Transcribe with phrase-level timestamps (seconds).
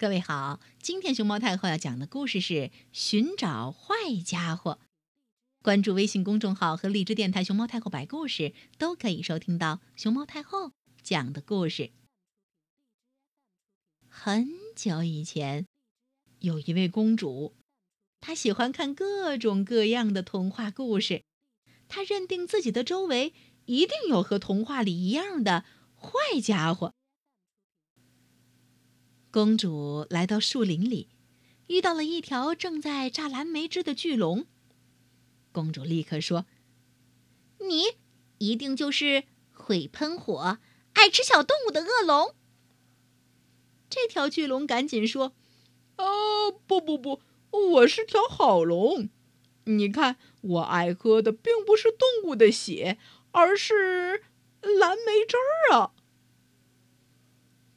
[0.00, 2.54] 各位好，今天熊猫太后要讲的故事是
[2.90, 3.94] 《寻找坏
[4.24, 4.78] 家伙》。
[5.62, 11.90] 关注微信公众号和荔枝电台“熊猫太后”摆故事，都可以收听到熊猫太后讲的故事。
[14.08, 15.66] 很久以前，
[16.38, 17.54] 有一位公主，
[18.22, 21.24] 她喜欢看各种各样的童话故事。
[21.88, 23.34] 她认定自己的周围
[23.66, 26.94] 一定有和童话里一样的坏家伙。
[29.32, 31.08] 公主来到树林里，
[31.68, 34.46] 遇到了一条正在榨蓝莓汁的巨龙。
[35.52, 36.46] 公主立刻说
[37.64, 37.96] ：“你
[38.38, 40.58] 一定就是会喷火、
[40.94, 42.34] 爱吃小动物的恶龙。
[43.88, 45.32] ”这条巨龙赶紧说
[45.98, 47.20] ：“哦，不不不，
[47.52, 49.08] 我是条好龙。
[49.62, 52.98] 你看，我爱喝的并不是动物的血，
[53.30, 54.24] 而是
[54.60, 55.92] 蓝莓汁儿啊。”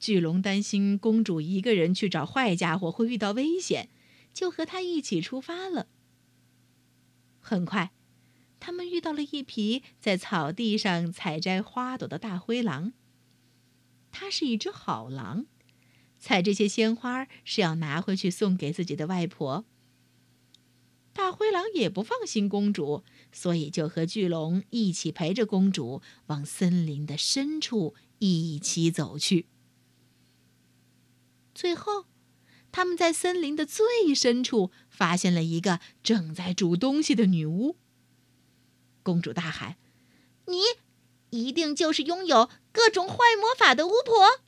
[0.04, 3.88] 巨龙担心公主一个人去找坏家伙会遇到危险，
[4.34, 5.88] 就和她一起出发了。
[7.40, 7.94] 很快，
[8.60, 12.92] 他们遇到了一匹在草地上采摘花朵的大灰狼。
[14.12, 15.46] 它是一只好狼，
[16.20, 19.64] 采这些鲜花是要拿回去送给自己的外婆。
[21.14, 29.46] 大灰狼也不放心公主，所以就和巨龙一起陪着公主往森林的深处一起走去。
[31.54, 32.06] 最后，
[32.72, 37.78] 他们在森林的最深处发现了一个正在煮东西的女巫。
[39.04, 39.78] 公主大喊
[40.48, 40.62] ：“你
[41.30, 44.42] 一定就是拥有各种坏魔法的巫婆！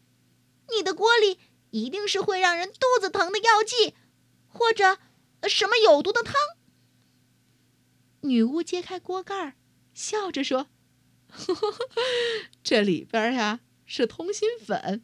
[0.75, 1.39] 你的锅里
[1.71, 3.93] 一定是会让人肚子疼的药剂，
[4.47, 4.97] 或者
[5.47, 6.33] 什么有毒的汤。”
[8.21, 9.55] 女巫揭开锅盖，
[9.93, 10.69] 笑着说
[11.29, 11.77] ：“呵呵呵
[12.63, 15.03] 这里边呀是通心粉。”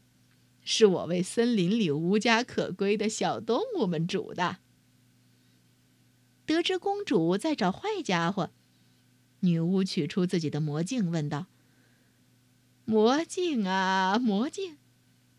[0.63, 4.57] 是我为森林里无家可归的小动物们煮的。
[6.45, 8.51] 得知公主在找坏家伙，
[9.39, 11.47] 女巫取出自己的魔镜，问道
[12.85, 14.77] ：“魔镜啊，魔镜，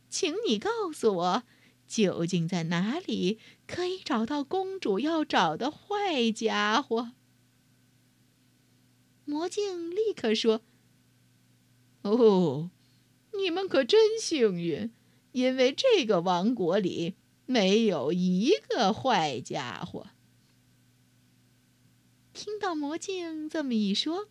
[0.09, 1.43] 请你告诉我，
[1.87, 7.13] 究竟在哪里可以找到公主要找的坏家伙？”
[9.25, 10.63] 魔镜立刻说
[12.03, 12.71] ：“哦，
[13.39, 14.91] 你们可真幸运。”
[15.33, 17.17] 因为这个王国里
[17.47, 20.09] 没有一个坏家伙。
[22.33, 24.29] 听到魔镜这么一说，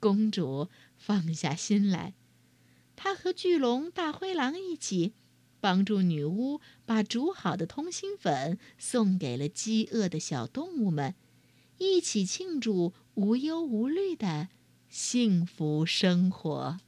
[0.00, 2.14] 公主放下心来。
[2.94, 5.12] 她和巨龙、大灰狼一起，
[5.60, 11.14] 帮助女巫把煮好的通心粉送给了饥饿的小动物们，
[11.78, 14.48] 一起庆祝无忧无虑的
[14.88, 16.78] 幸福生活。